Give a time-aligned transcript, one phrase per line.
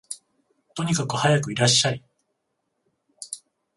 [0.73, 2.03] とにかくはやくいらっしゃい